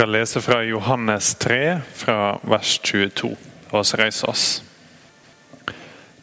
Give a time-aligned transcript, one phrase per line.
[0.00, 3.36] skal lese fra Johannes 3, fra vers 22.
[3.70, 4.62] Og så reiser oss.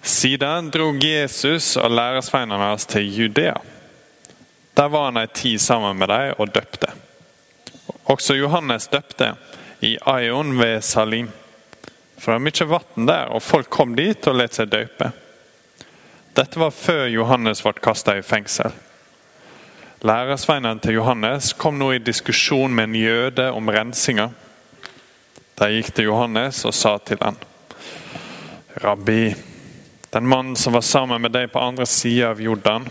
[0.02, 3.54] Siden drog Jesus og læresveinene hans til Judea.
[4.74, 6.90] Der var han ei tid sammen med dem og døpte.
[8.10, 9.36] Også Johannes døpte
[9.86, 11.30] i Aion ved Salim.
[12.18, 15.12] For det var mye vann der, og folk kom dit og lot seg døpe.
[16.34, 18.74] Dette var før Johannes ble kasta i fengsel.
[20.06, 24.28] Læresveinene til Johannes kom nå i diskusjon med en jøde om rensinga.
[25.58, 27.40] De gikk til Johannes og sa til han,
[28.84, 29.34] Rabbi,
[30.14, 32.86] den mannen som var sammen med deg på andre sida av Jordan,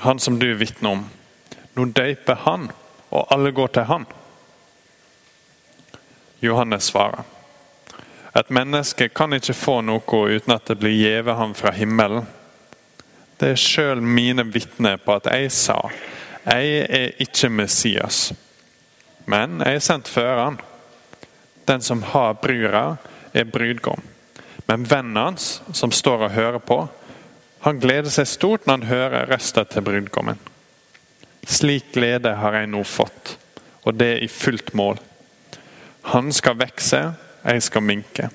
[0.00, 1.04] han som du vitner om,
[1.76, 2.70] nå døyper han,
[3.12, 4.08] og alle går til han.
[6.40, 7.28] Johannes svarer,
[8.32, 12.24] et menneske kan ikke få noe uten at det blir gjeve ham fra himmelen.
[13.36, 15.82] Det er sjøl mine vitner på at jeg sa
[16.44, 18.32] jeg er ikke Messias,
[19.26, 20.60] men jeg er sendt før han.
[21.68, 22.96] Den som har brura,
[23.32, 24.00] er brudgom.
[24.66, 26.78] Men vennen hans, som står og hører på,
[27.60, 30.38] han gleder seg stort når han hører røsta til brudgommen.
[31.48, 33.36] Slik glede har jeg nå fått,
[33.84, 35.00] og det i fullt mål.
[36.12, 37.00] Han skal vokse,
[37.44, 38.28] jeg skal minke.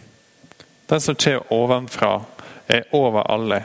[0.89, 2.13] Den som kommer ovenfra,
[2.67, 3.63] er over alle.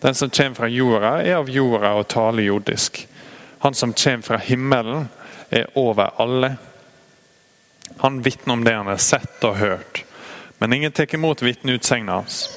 [0.00, 3.02] Den som kommer fra jorda, er av jorda og taler jordisk.
[3.60, 5.08] Han som kommer fra himmelen,
[5.50, 6.56] er over alle.
[7.98, 10.04] Han vitner om det han har sett og hørt,
[10.58, 12.50] men ingen tar imot vitneutsagnet hans.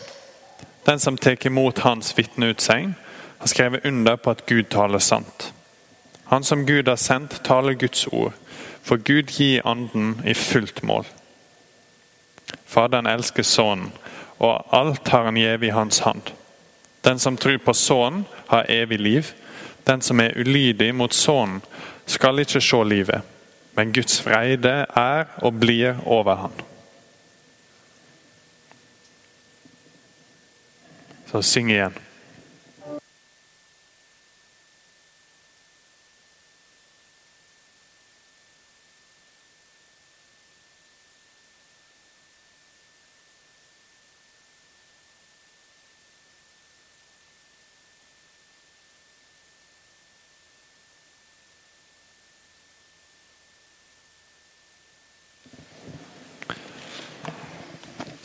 [0.86, 2.96] Den som tar imot hans vitneutsegn,
[3.38, 5.54] har skrevet under på at Gud taler sant.
[6.26, 8.34] Han som Gud har sendt, taler Guds ord,
[8.84, 11.06] for Gud gir Anden i fullt mål.
[12.66, 13.92] Faderen elsker Sønnen,
[14.40, 16.34] og alt har han gitt i hans hand.
[17.04, 19.34] Den som tror på Sønnen, har evig liv.
[19.88, 21.62] Den som er ulydig mot Sønnen,
[22.06, 23.22] skal ikke se livet,
[23.76, 26.64] men Guds vreide er og blir over han.
[31.32, 31.96] Så syng igjen.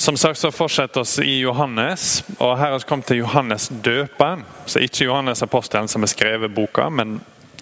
[0.09, 4.41] Som sagt så fortsetter oss i Johannes, og her har vi kommet til Johannes døperen.
[4.65, 7.19] Så ikke Johannes apostelen som har skrevet boka, men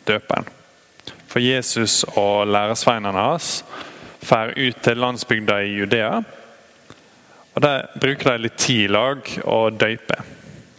[0.07, 0.47] døperen.
[1.27, 3.65] For Jesus og læresveinene hans
[4.21, 6.21] drar ut til landsbygda i Judea.
[7.55, 10.23] Og Der bruker de litt tid i lag og døyper.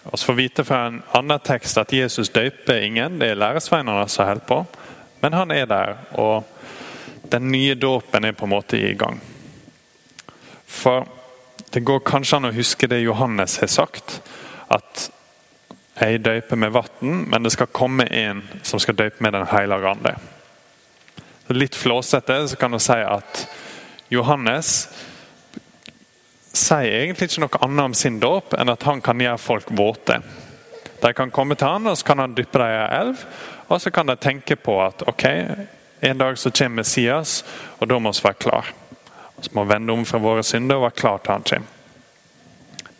[0.05, 4.31] Vi får vite fra en annen tekst at Jesus døyper ingen, det er læresveinene som
[4.31, 4.61] holder på.
[5.19, 6.47] Men han er der, og
[7.31, 9.19] den nye dåpen er på en måte i gang.
[10.67, 11.16] For
[11.71, 14.21] det går kanskje an å huske det Johannes har sagt,
[14.67, 15.09] at
[15.97, 19.89] jeg døper med vann, men det skal komme en som skal døpe med Den hellige
[19.89, 20.15] ande.
[21.47, 23.47] Litt flåsete så kan du si at
[24.11, 24.89] Johannes
[26.57, 30.19] sier egentlig ikke noe annet om sin dåp enn at han kan gjøre folk våte.
[31.01, 33.23] De kan komme til han, og så kan han dyppe dem i elv.
[33.67, 35.25] Og så kan de tenke på at ok,
[35.99, 37.43] en dag så kommer Messias,
[37.79, 38.73] og da må vi være klar.
[39.37, 41.73] Vi må vende om fra våre synder og være klar til han kommer.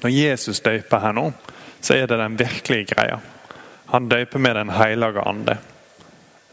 [0.03, 1.31] Når Jesus døyper her nå,
[1.81, 3.17] så er det den virkelige greia.
[3.89, 5.57] Han døyper med Den hellige ande.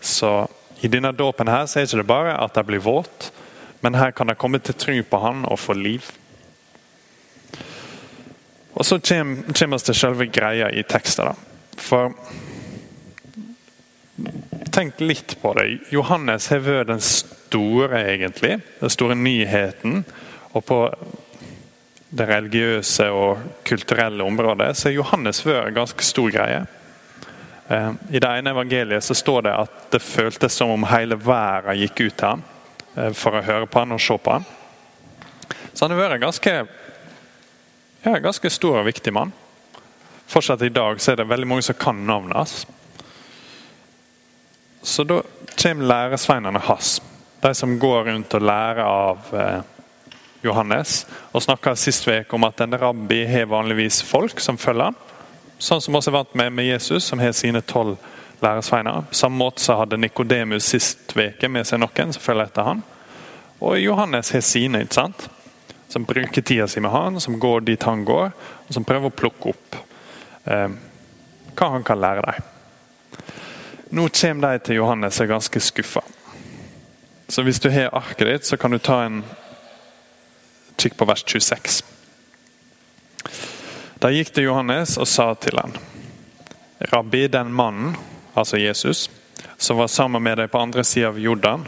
[0.01, 0.47] Så
[0.81, 3.33] i denne dåpen her så er det ikke bare at de blir våt,
[3.81, 6.03] men her kan de komme til tro på han og få liv.
[8.75, 11.27] Og Så kommer vi til selve greia i teksten.
[11.27, 11.35] da.
[11.79, 12.13] For
[14.73, 15.81] tenk litt på det.
[15.93, 17.01] Johannes har vært den
[17.55, 18.59] store, egentlig.
[18.81, 20.05] Den store nyheten.
[20.53, 20.81] Og på
[22.15, 26.65] det religiøse og kulturelle området så er Johannes vært en ganske stor greie.
[27.69, 31.81] Eh, I det ene evangeliet så står det at det føltes som om hele verden
[31.81, 32.45] gikk ut til ham
[32.97, 34.47] eh, for å høre på han og se på han.
[35.73, 36.55] Så han har vært en ganske,
[38.05, 39.33] ja, ganske stor og viktig mann.
[40.31, 42.67] Fortsatt i dag så er det veldig mange som kan navnet hans.
[44.85, 45.23] Så da
[45.57, 46.99] kommer læresveinene hans,
[47.45, 49.61] de som går rundt og lærer av eh,
[50.45, 51.05] Johannes.
[51.33, 54.99] Og snakka sist uke om at en rabbi har vanligvis folk som følger han.
[55.59, 57.97] Sånn som også er vant med med Jesus, som har sine tolv
[58.45, 59.07] læresveiner.
[59.11, 62.83] Samme måte så hadde Nikodemus sist uke med seg noen som følger etter han.
[63.65, 65.29] Og Johannes har sine, ikke sant?
[65.95, 68.33] som bruker tida si med han, som går dit han går,
[68.67, 69.77] og som prøver å plukke opp
[70.51, 70.73] eh,
[71.55, 73.29] hva han kan lære dem.
[73.95, 76.03] Nå kommer de til Johannes og er ganske skuffa.
[77.29, 79.23] Så hvis du har arket ditt, så kan du ta en
[80.77, 81.83] kikk på vers 26.
[84.03, 85.73] Da gikk det Johannes og sa til han,
[86.91, 87.95] Rabbi, den mannen,
[88.35, 89.09] altså Jesus,
[89.57, 91.65] som var sammen med deg på andre sida av Jordan,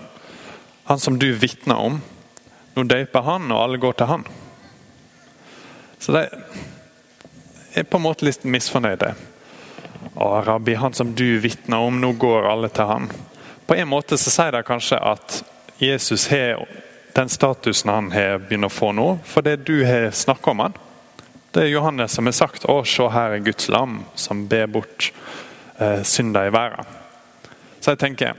[0.85, 2.01] han som du vitner om,
[2.77, 4.27] nå døper han, og alle går til han.
[5.99, 6.27] Så de
[7.73, 9.15] er på en måte litt misfornøyde.
[10.13, 13.09] Å, rabbi, han som du vitner om, nå går alle til han.
[13.67, 15.43] På en måte så sier de kanskje at
[15.79, 16.67] Jesus har
[17.17, 20.77] den statusen han har begynt å få nå, fordi du har snakket om han.
[21.51, 25.13] Det er Johannes som har sagt 'Å, se her er Guds lam som ber bort
[25.79, 26.87] eh, synder i verden'.
[27.81, 28.35] Så jeg tenker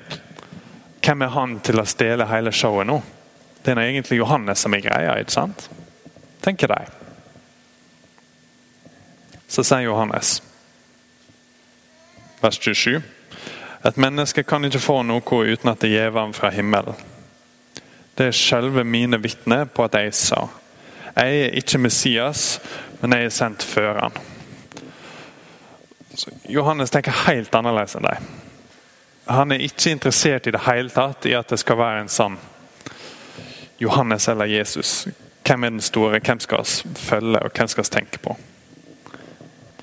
[1.02, 3.02] Hvem er han til å stjele hele showet nå?
[3.64, 5.70] Det er egentlig Johannes som er greia, ikke sant?
[6.42, 6.86] Tenker de.
[9.48, 10.44] Så sier Johannes,
[12.42, 13.02] vers 27,
[13.86, 16.98] et menneske kan ikke få noe uten at det gjev ham fra himmelen.
[18.18, 20.48] Det er selve mine vitner på at jeg sa.
[21.18, 22.60] Jeg er ikke Messias,
[23.02, 24.18] men jeg er sendt før han.
[26.18, 28.26] Så Johannes tenker helt annerledes enn deg.
[29.30, 32.38] Han er ikke interessert i det hele tatt i at det skal være en sånn
[33.78, 35.08] Johannes eller Jesus.
[35.46, 36.20] Hvem er den store?
[36.20, 38.38] Hvem skal vi følge, og hvem skal vi tenke på?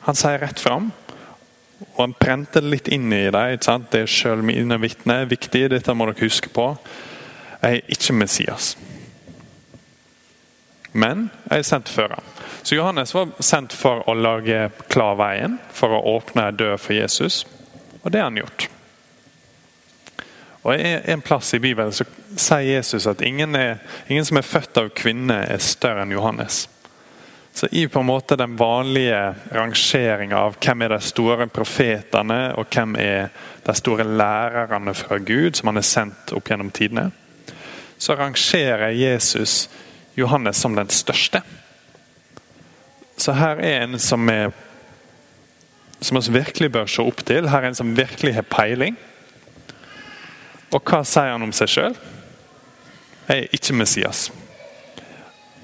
[0.09, 0.91] Han sier rett fram,
[1.95, 3.29] og han brente det litt inn i
[3.61, 3.91] sant?
[3.93, 6.73] Det er sjøl mine vitner viktig, dette må dere huske på.
[7.63, 8.75] Jeg er ikke Messias.
[10.93, 12.29] Men jeg er sendt før ham.
[12.63, 17.43] Så Johannes var sendt for å lage klar veien, for å åpne dør for Jesus.
[18.03, 18.69] Og det har han gjort.
[20.65, 24.81] Og En plass i Bibelen så sier Jesus at ingen, er, ingen som er født
[24.81, 26.65] av kvinne, er større enn Johannes.
[27.55, 32.67] Så I på en måte den vanlige rangeringa av hvem er de store profetene og
[32.75, 33.29] hvem er
[33.63, 37.13] de store lærerne fra Gud som han er sendt opp gjennom tidene,
[37.99, 39.69] så rangerer Jesus
[40.19, 41.45] Johannes som den største.
[43.17, 44.51] Så her er en som er
[46.05, 47.49] som vi virkelig bør se opp til.
[47.49, 48.99] Her er en som virkelig har peiling.
[50.75, 51.95] Og hva sier han om seg sjøl?
[53.29, 54.27] Jeg er ikke Messias.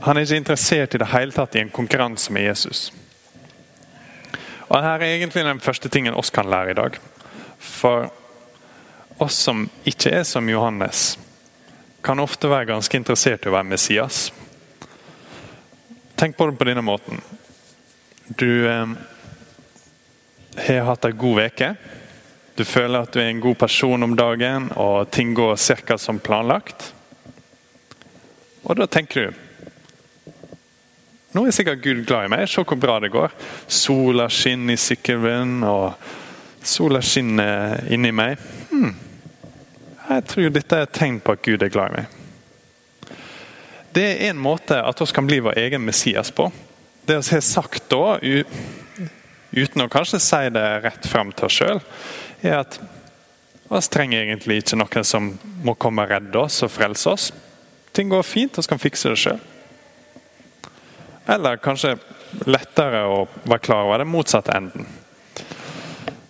[0.01, 2.89] Han er ikke interessert i det hele tatt i en konkurranse med Jesus.
[4.71, 6.97] Og Her er egentlig den første tingen oss kan lære i dag.
[7.59, 8.09] For
[9.21, 11.19] oss som ikke er som Johannes,
[12.03, 14.31] kan ofte være ganske interessert i å være Messias.
[16.17, 17.21] Tenk på det på denne måten.
[18.41, 18.95] Du eh,
[20.65, 21.75] har hatt ei god uke.
[22.57, 25.99] Du føler at du er en god person om dagen, og ting går ca.
[25.99, 26.95] som planlagt.
[28.65, 29.50] Og da tenker du
[31.31, 32.49] Nå er sikkert Gud glad i meg.
[32.51, 33.31] Se hvor bra det går.
[33.71, 35.93] Sola skinner i sykkelen, og
[36.67, 38.41] sola skinner inni meg.
[38.73, 38.97] Hmm.
[40.09, 42.17] Jeg tror dette er et tegn på at Gud er glad i meg.
[43.95, 46.49] Det er en måte at oss kan bli vår egen Messias på.
[47.07, 48.19] Det vi har sagt da,
[49.51, 51.83] uten å kanskje si det rett fram til oss sjøl,
[52.43, 52.81] er at
[53.71, 55.31] vi trenger egentlig ikke noen som
[55.63, 57.31] må komme og redde oss og frelse oss.
[57.95, 59.43] Ting går fint, vi kan fikse det sjøl.
[61.31, 61.95] Eller kanskje
[62.51, 64.87] lettere å være klar over den motsatte enden.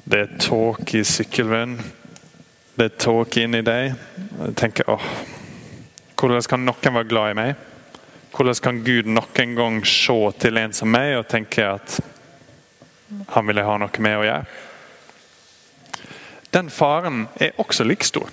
[0.05, 1.81] Det er tåke i sykkelvind.
[2.76, 3.94] Det er tåke inni deg.
[4.41, 5.11] Jeg tenker åh,
[6.20, 7.66] hvordan kan noen være glad i meg?
[8.35, 12.00] Hvordan kan Gud nok en gang se til en som meg og tenke at
[13.35, 14.66] han vil jeg ha noe med å gjøre?
[16.50, 18.28] den faren er også like stor.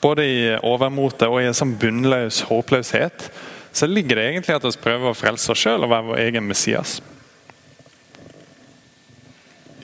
[0.00, 3.30] Både i overmotet og i en sånn bunnløs håpløshet
[3.74, 6.46] så ligger det egentlig at vi prøver å frelse oss sjøl og være vår egen
[6.46, 7.00] Messias.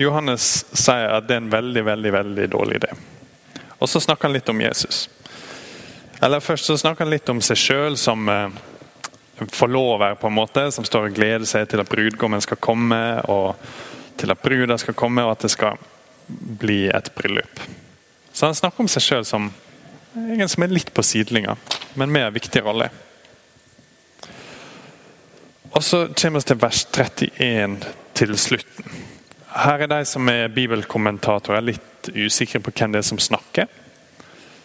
[0.00, 2.92] Johannes sier at det er en veldig veldig, veldig dårlig idé.
[3.80, 5.08] Og så snakker han litt om Jesus.
[6.22, 8.54] Eller Først så snakker han litt om seg sjøl som eh,
[9.48, 13.58] forlover, på en måte, som står og gleder seg til at brudgommen skal komme, og
[14.20, 15.80] til at bruda skal komme, og at det skal
[16.62, 17.62] bli et bryllup.
[18.32, 19.50] Så han snakker om seg sjøl som
[20.14, 21.56] en som er litt på sidelinja,
[21.98, 22.90] men med en viktig rolle.
[25.72, 27.76] Og Så kommer vi til vers 31
[28.14, 28.84] til slutten.
[29.50, 33.66] Her er de som er bibelkommentatorer litt usikre på hvem det er som snakker.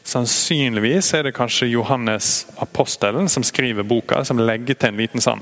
[0.05, 5.41] Sannsynligvis er det kanskje Johannes apostelen som skriver boka, som legger til en liten sånn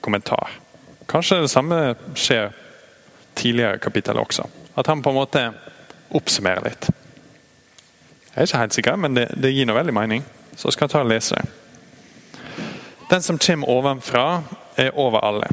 [0.00, 0.50] kommentar.
[1.10, 1.78] Kanskje det samme
[2.14, 2.50] skjer
[3.38, 4.46] tidligere kapittelet også.
[4.76, 5.44] At han på en måte
[6.14, 6.90] oppsummerer litt.
[8.34, 10.26] Jeg er ikke helt sikker, men det, det gir noe veldig mening.
[10.58, 11.46] Så skal jeg ta og lese det.
[13.08, 14.42] Den som kommer ovenfra,
[14.78, 15.48] er over alle.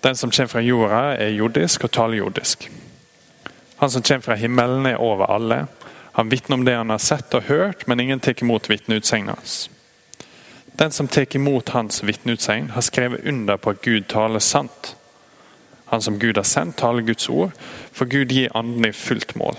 [0.00, 2.70] Den som kommer fra jorda, er jordisk og taler jordisk.
[3.76, 5.66] Han som kommer fra himmelen, er over alle.
[6.12, 9.70] Han vitner om det han har sett og hørt, men ingen tar imot vitneutsagnet hans.
[10.78, 14.96] Den som tar imot hans vitneutsegn, har skrevet under på at Gud taler sant.
[15.86, 17.52] Han som Gud har sendt, taler Guds ord,
[17.92, 19.56] for Gud gir anden i fullt mål.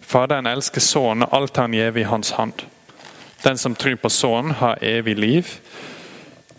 [0.00, 2.66] Faderen elsker Sønnen, og alt han gir i hans hand.
[3.44, 5.44] Den som tror på Sønnen, har evig liv.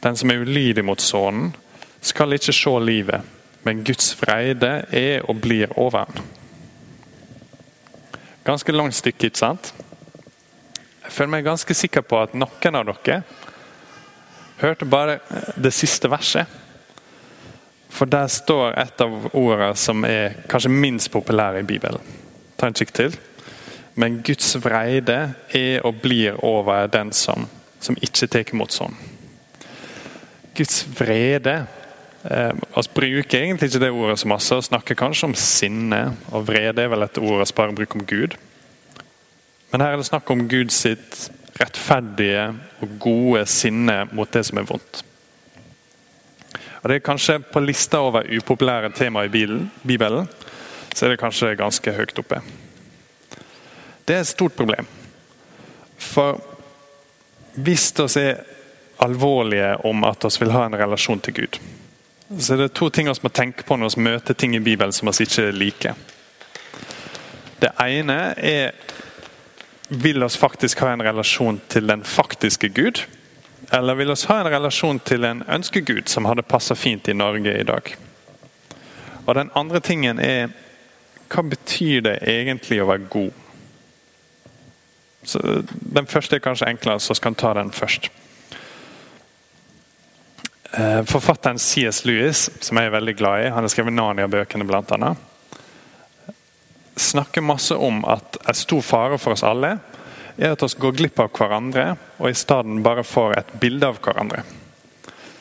[0.06, 1.56] Den som er ulydig mot Sønnen,
[2.02, 3.22] skal ikke se livet,
[3.66, 6.28] men Guds vreide er og blir over ham.
[8.46, 9.72] Ganske langt stykke, ikke sant?
[11.04, 13.24] Jeg føler meg ganske sikker på at noen av dere
[14.62, 15.18] hørte bare
[15.58, 16.46] det siste verset.
[17.90, 22.02] For der står et av ordene som er kanskje minst populære i Bibelen.
[22.60, 23.18] Ta en kikk til.
[23.96, 25.20] Men Guds vreide
[25.50, 27.48] er og blir over den som,
[27.80, 29.15] som ikke tar imot sånn.
[30.56, 31.66] Guds vrede
[32.26, 36.16] Vi bruker egentlig ikke det ordet så masse, og snakker kanskje om sinne.
[36.34, 38.38] Og vrede er vel et ord vi bare bruker om Gud.
[39.72, 40.86] Men her er det snakk om Guds
[41.60, 42.48] rettferdige
[42.82, 45.04] og gode sinne mot det som er vondt.
[46.82, 49.48] Og Det er kanskje på lista over upopulære temaer i
[49.88, 50.28] Bibelen,
[50.96, 52.42] så er det kanskje ganske høyt oppe.
[54.08, 54.86] Det er et stort problem.
[55.98, 56.42] For
[57.56, 58.44] hvis vi er
[58.98, 61.60] alvorlige om at vi vil ha en relasjon til Gud,
[62.40, 64.94] så Det er to ting vi må tenke på når vi møter ting i Bibelen
[64.94, 65.94] som vi ikke liker.
[67.62, 68.72] Det ene er
[69.90, 73.04] vil oss faktisk ha en relasjon til den faktiske Gud?
[73.72, 77.60] Eller vil oss ha en relasjon til en ønskegud som hadde passa fint i Norge
[77.60, 77.96] i dag?
[79.26, 80.50] Og Den andre tingen er
[81.30, 83.32] hva betyr det egentlig å være god?
[85.24, 85.40] Så
[85.96, 88.10] Den første er kanskje enklere, så skal vi ta den først.
[90.78, 92.06] Eh, forfatteren C.S.
[92.06, 95.14] Lewis, som jeg er veldig glad i, han har skrevet Narnia-bøkene bl.a.,
[96.96, 99.78] snakker masse om at en stor fare for oss alle
[100.36, 101.86] er at vi går glipp av hverandre
[102.18, 104.44] og i stedet bare får et bilde av hverandre.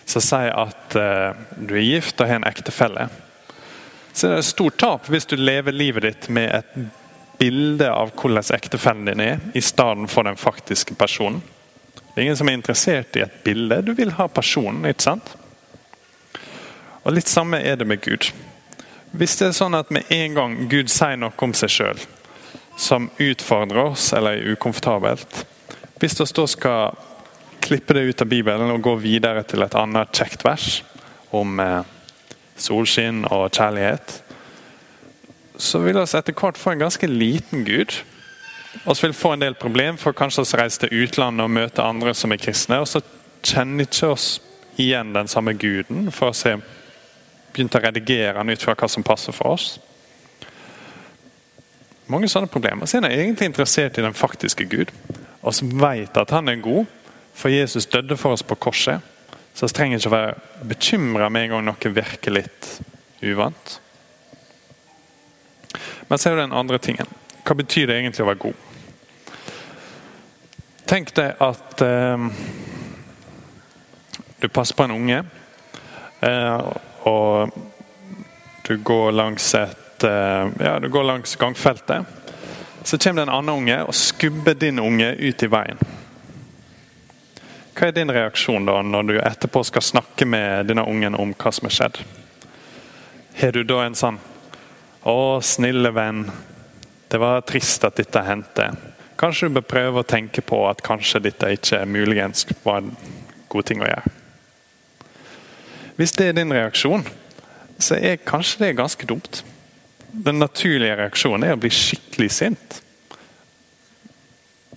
[0.06, 3.06] Så si at uh, du er gift og har en ektefelle.
[4.12, 6.74] Så er det et stort tap hvis du lever livet ditt med et
[7.38, 11.42] bilde av hvordan ektefellen din er, i stedet for den faktiske personen.
[12.14, 14.84] Det er ingen som er interessert i et bilde, du vil ha personen.
[14.86, 15.34] ikke sant?
[17.02, 18.30] Og Litt samme er det med Gud.
[19.14, 22.04] Hvis det er sånn at med en gang Gud sier noe om seg sjøl
[22.78, 25.44] som utfordrer oss eller er ukomfortabelt
[26.02, 26.96] Hvis vi da skal
[27.62, 30.82] klippe det ut av Bibelen og gå videre til et annet kjekt vers
[31.34, 31.86] om eh,
[32.60, 34.18] solskinn og kjærlighet,
[35.56, 37.96] så vil vi etter hvert få en ganske liten Gud.
[38.82, 42.14] Vi vil få en del problem, for kanskje vi reiser til utlandet og møter andre
[42.14, 42.80] som er kristne.
[42.80, 43.00] og så
[43.44, 44.40] kjenner ikke oss
[44.76, 46.56] igjen den samme guden, for å se
[47.54, 49.78] begynte å redigere den ut fra hva som passer for oss.
[52.10, 52.86] Mange sånne problemer.
[52.86, 54.90] Så er egentlig interessert i den faktiske Gud.
[55.42, 56.90] Og som vet at han er god,
[57.34, 59.00] for Jesus døde for oss på korset.
[59.54, 62.70] Så vi trenger ikke å være bekymra med en gang noe virker litt
[63.22, 63.78] uvant.
[66.08, 67.08] Men så er det den andre tingen.
[67.44, 68.60] Hva betyr det egentlig å være god?
[70.88, 72.22] Tenk deg at eh,
[74.40, 75.18] du passer på en unge,
[76.24, 76.68] eh,
[77.08, 77.52] og
[78.64, 82.08] du går langs et eh, ja, du går langs gangfeltet.
[82.84, 85.84] Så kommer det en annen unge og skubber din unge ut i veien.
[87.74, 91.52] Hva er din reaksjon da når du etterpå skal snakke med denne ungen om hva
[91.52, 92.00] som har skjedd?
[93.40, 94.20] Har du da en sånn
[95.04, 96.30] 'Å, snille venn,
[97.14, 98.72] det var trist at dette hendte'.
[99.16, 102.96] Kanskje du bør prøve å tenke på at kanskje dette ikke muligens var en
[103.48, 104.10] god ting å gjøre.
[105.94, 107.04] Hvis det er din reaksjon,
[107.78, 109.44] så er kanskje det ganske dumt.
[110.10, 112.80] Den naturlige reaksjonen er å bli skikkelig sint.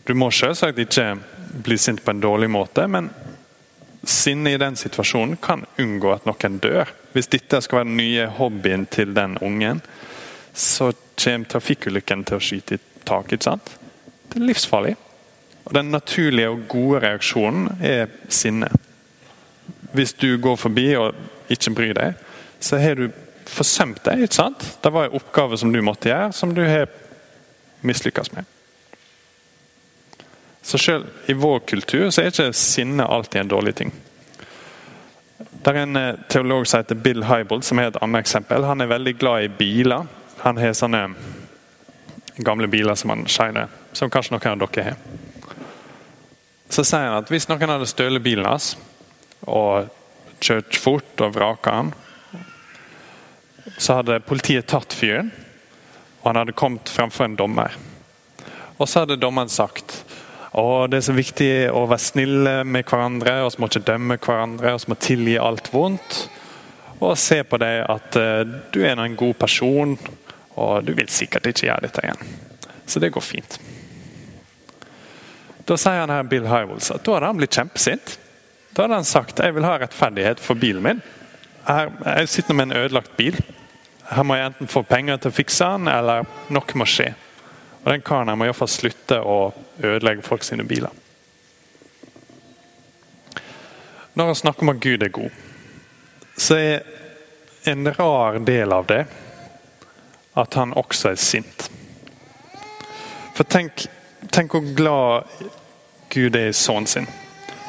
[0.06, 1.08] Du må selvsagt ikke
[1.66, 3.10] bli sint på en dårlig måte, men
[4.06, 6.94] sinne i den situasjonen kan unngå at noen dør.
[7.18, 9.82] Hvis dette skal være den nye hobbyen til den ungen,
[10.54, 13.32] så kommer trafikkulykken til å skyte i tak.
[13.32, 13.78] ikke sant?
[14.30, 14.96] Det er livsfarlig.
[15.66, 18.70] Og Den naturlige og gode reaksjonen er sinne.
[19.94, 21.16] Hvis du går forbi og
[21.50, 22.14] ikke bryr deg,
[22.60, 23.10] så har du
[23.48, 24.24] forsømt deg.
[24.24, 24.78] ikke sant?
[24.84, 26.88] Det var en oppgave som du måtte gjøre, som du har
[27.82, 28.46] mislykkes med.
[30.68, 33.94] Så selv i vår kultur så er ikke sinne alltid en dårlig ting.
[35.38, 38.66] Det er en eh, teolog som heter Bill Hybold, som er et annet eksempel.
[38.68, 40.08] Han er veldig glad i biler.
[40.48, 41.10] Han har sånne
[42.40, 45.02] gamle biler som han shiner, som kanskje noen av dere har.
[46.72, 48.70] Så sier han at hvis noen hadde stjålet bilen hans
[49.44, 49.90] og
[50.40, 51.92] kjørt fort og vraka han,
[53.76, 55.34] så hadde politiet tatt fyren,
[56.22, 57.76] og han hadde kommet framfor en dommer.
[58.78, 60.00] Og så hadde dommeren sagt
[60.58, 64.16] og det er så viktig å være snille med hverandre, og så må ikke dømme
[64.16, 66.22] hverandre, og så må tilgi alt vondt.
[67.04, 69.94] Og se på deg at uh, du er en god person,
[70.58, 72.38] og du vil sikkert ikke gjøre dette igjen.
[72.88, 73.60] Så det går fint.
[75.68, 78.16] Da sier han her Bill Hyrels at da hadde han blitt kjempesint.
[78.72, 81.02] Da hadde han sagt jeg vil ha rettferdighet for bilen min.
[81.68, 83.36] Jeg sitter med en ødelagt bil.
[84.08, 86.24] Her må jeg enten få penger til å fikse den, eller
[86.54, 87.10] noe må skje.
[87.84, 89.52] Og Den karen her må iallfall slutte å
[89.84, 90.96] ødelegge folk sine biler.
[94.18, 95.36] Når han snakker om at Gud er god,
[96.40, 96.88] så er
[97.68, 99.04] en rar del av det
[100.38, 101.72] at han også er sint.
[103.36, 103.88] For tenk,
[104.34, 105.28] tenk hvor glad
[106.14, 107.08] Gud er i sønnen sin.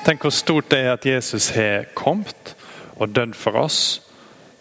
[0.06, 2.54] Tenk hvor stort det er at Jesus har kommet
[2.96, 4.02] og dødd for oss.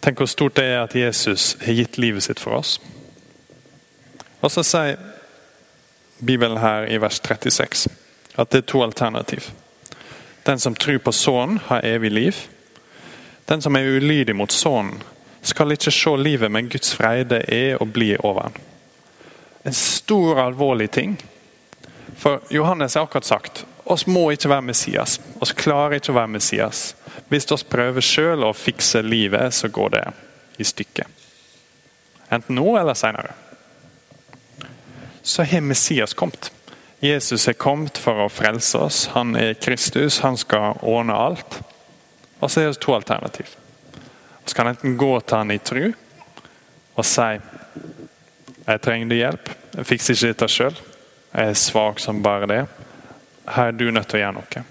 [0.02, 2.78] Tenk hvor stort det er at Jesus har gitt livet sitt for oss.
[4.40, 4.98] Og så sier
[6.18, 7.88] Bibelen her i vers 36.
[8.38, 9.50] At det er to alternativ.
[10.46, 12.34] Den som tror på Sønnen, har evig liv.
[13.48, 15.02] Den som er ulydig mot Sønnen,
[15.48, 18.60] skal ikke se livet, men Guds freide er og bli over han.
[19.68, 21.16] En stor, alvorlig ting.
[22.18, 25.16] For Johannes har akkurat sagt oss må ikke være Messias.
[25.40, 26.92] oss klarer ikke å være Messias.
[27.32, 30.04] Hvis vi prøver sjøl å fikse livet, så går det
[30.60, 31.08] i stykker.
[32.28, 33.32] Enten nå eller seinere
[35.28, 36.52] så har Messias kommet.
[37.00, 39.06] Jesus er kommet for å frelse oss.
[39.12, 41.58] Han er Kristus, han skal ordne alt.
[42.40, 43.52] Og så er det to alternativ.
[44.48, 45.90] Vi kan enten gå til han i tru
[46.98, 47.28] og si
[48.68, 50.80] jeg trenger hjelp, jeg fikser ikke dette sjøl.
[51.32, 52.62] Jeg er svak som bare det.
[53.48, 54.64] Her er du nødt til å gjøre noe.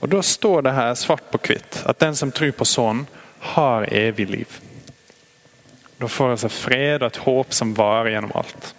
[0.00, 3.08] Og Da står det her svart på hvitt at den som tror på Sønnen,
[3.42, 4.60] har evig liv.
[5.98, 8.74] Da får vi fred og et håp som varer gjennom alt.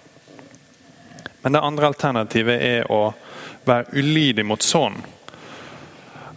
[1.41, 3.13] Men det andre alternativet er å
[3.67, 5.03] være ulydig mot Sønnen.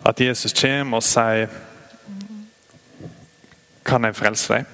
[0.02, 1.48] At Jesus kommer og sier
[3.86, 4.72] Kan jeg frelse deg?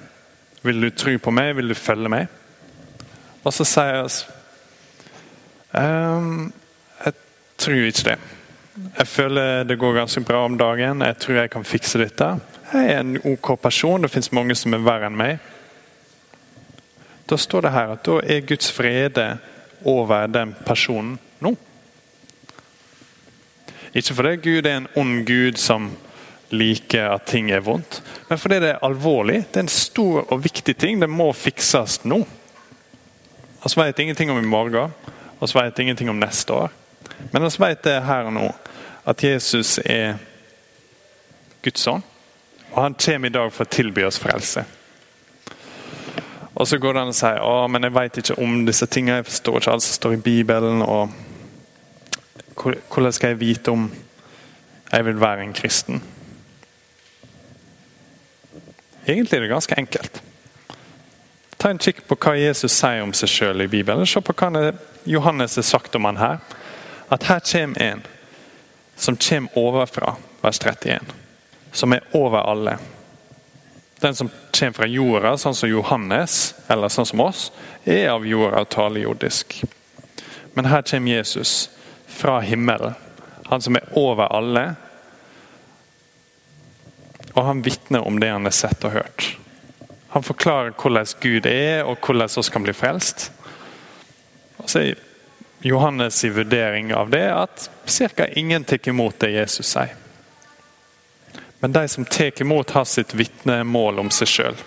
[0.63, 1.53] Vil du tro på meg?
[1.57, 2.31] Vil du følge meg?
[3.43, 4.13] Og så sier jeg
[5.77, 6.47] ehm,
[7.03, 7.13] Jeg
[7.59, 8.17] tror ikke det.
[8.97, 11.03] Jeg føler det går ganske bra om dagen.
[11.05, 12.29] Jeg tror jeg kan fikse dette.
[12.73, 14.01] Jeg er en ok person.
[14.01, 15.37] Det fins mange som er verre enn meg.
[17.29, 19.27] Da står det her at da er Guds frede
[19.85, 21.53] over den personen nå.
[23.93, 25.91] Ikke fordi Gud er en ond gud som
[26.53, 29.41] liker at ting er vondt, men fordi det er alvorlig.
[29.49, 31.01] Det er en stor og viktig ting.
[31.01, 32.21] Det må fikses nå.
[33.63, 34.91] Vi vet ingenting om i morgen,
[35.39, 36.71] vi vet ingenting om neste år.
[37.31, 38.47] Men vi vet det her og nå,
[39.05, 40.17] at Jesus er
[41.63, 42.03] Guds sønn.
[42.73, 44.65] Og han kommer i dag for å tilby oss frelse.
[46.53, 49.21] Og så går det an å si å, men jeg vet ikke om disse tingene.
[49.21, 50.81] Jeg forstår ikke alt som står i Bibelen.
[50.81, 51.09] og
[52.55, 53.87] Hvordan skal jeg vite om
[54.91, 56.01] jeg vil være en kristen?
[59.05, 60.21] Egentlig er det ganske enkelt.
[61.57, 64.07] Ta en kikk på hva Jesus sier om seg sjøl i Bibelen.
[64.07, 64.71] Se på hva
[65.07, 66.39] Johannes har sagt om han her.
[67.11, 68.03] At her kommer en
[68.95, 71.13] som kommer overfra, vers 31.
[71.71, 72.77] Som er over alle.
[73.99, 77.47] Den som kommer fra jorda, sånn som Johannes, eller sånn som oss,
[77.85, 79.61] er av jorda og taler jordisk.
[80.53, 81.69] Men her kommer Jesus
[82.07, 82.95] fra himmelen,
[83.47, 84.75] han som er over alle.
[87.33, 89.37] Og han vitner om det han har sett og hørt.
[90.13, 93.31] Han forklarer hvordan Gud er, og hvordan vi kan bli frelst.
[94.57, 95.01] Og så er
[95.63, 98.27] Johannes' vurdering av det at ca.
[98.27, 99.95] ingen tar imot det Jesus sier.
[101.59, 104.57] Men de som tar imot har sitt vitnemål om seg sjøl,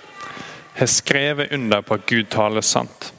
[0.77, 3.13] har skrevet under på at Gud taler sant.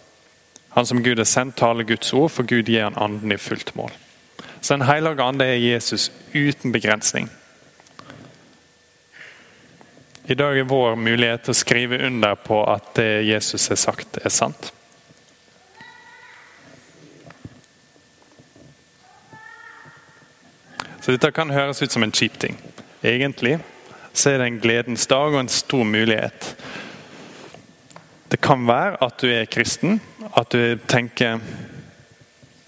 [0.74, 3.76] Han som Gud har sendt, taler Guds ord, for Gud gir han anden i fullt
[3.76, 3.92] mål.
[4.62, 7.30] Så Den hellige ande er Jesus uten begrensning.
[10.30, 14.18] I dag er vår mulighet til å skrive under på at det Jesus har sagt,
[14.20, 14.74] er sant.
[21.00, 22.60] Så Dette kan høres ut som en kjip ting.
[23.08, 23.56] Egentlig
[24.12, 26.52] så er det en gledens dag og en stor mulighet.
[28.28, 30.02] Det kan være at du er kristen,
[30.36, 31.40] at du tenker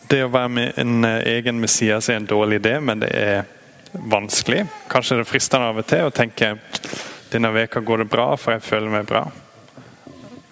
[0.08, 3.44] det å være med en eh, egen Messias er en dårlig idé, men det er
[3.92, 4.64] vanskelig.
[4.88, 6.56] Kanskje det er fristende av og til å tenke
[7.32, 9.24] denne veka går det bra, for jeg føler meg bra.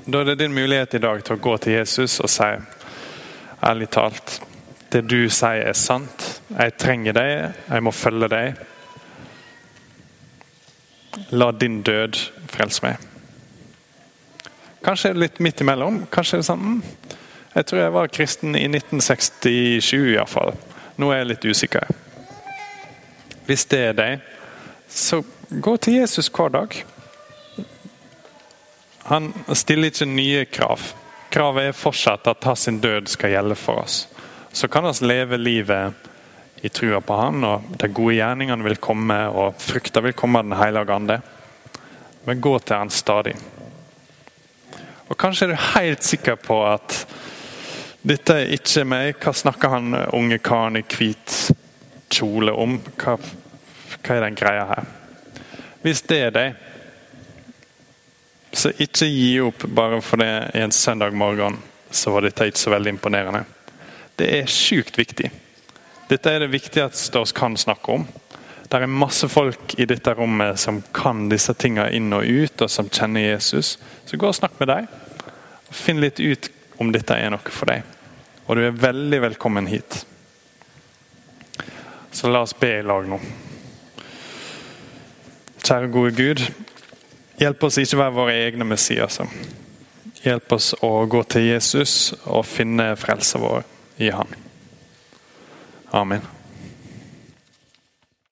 [0.05, 2.51] Da er det din mulighet i dag til å gå til Jesus og si
[3.65, 4.37] ærlig talt
[4.93, 6.27] det du sier er sant.
[6.53, 7.31] Jeg trenger deg,
[7.67, 8.61] jeg må følge deg.
[11.35, 12.19] La din død
[12.53, 13.03] frelse meg.
[14.85, 16.05] Kanskje litt midt imellom.
[16.13, 16.81] Kanskje det sånn mm,
[17.57, 20.53] Jeg tror jeg var kristen i 1967 iallfall.
[21.01, 21.89] Nå er jeg litt usikker.
[23.47, 24.27] Hvis det er deg,
[24.87, 26.83] så gå til Jesus hver dag.
[29.07, 30.81] Han stiller ikke nye krav.
[31.31, 34.07] Kravet er fortsatt at hans død skal gjelde for oss.
[34.51, 35.93] Så kan vi leve livet
[36.61, 40.49] i trua på han, og de gode gjerningene vil komme, og frukta vil komme av
[40.49, 41.21] Den hellige ande.
[42.25, 43.35] Men gå til han stadig.
[45.07, 47.05] Og Kanskje er du helt sikker på at
[48.07, 49.15] dette er ikke meg.
[49.23, 51.53] Hva snakker han unge karen i hvit
[52.11, 52.79] kjole om?
[52.99, 53.15] Hva,
[54.07, 54.87] hva er den greia her?
[55.83, 56.63] Hvis det er deg,
[58.57, 61.59] så ikke gi opp bare fordi en søndag morgen
[61.91, 63.43] så var dette ikke så veldig imponerende.
[64.17, 65.29] Det er sjukt viktig.
[66.07, 68.07] Dette er det viktigste vi kan snakke om.
[68.67, 72.71] Det er masse folk i dette rommet som kan disse tingene inn og ut, og
[72.71, 73.77] som kjenner Jesus.
[74.05, 74.87] Så gå og snakk med dem.
[75.71, 76.49] Finn litt ut
[76.81, 77.83] om dette er noe for deg.
[78.47, 80.01] Og du er veldig velkommen hit.
[82.11, 83.19] Så la oss be i lag nå.
[85.67, 86.41] Kjære gode Gud.
[87.41, 89.27] Hjelp oss ikke å være våre egne Messiaser.
[90.23, 93.67] Hjelp oss å gå til Jesus og finne frelsa vår
[93.99, 94.31] i Han.
[95.91, 96.36] Amen.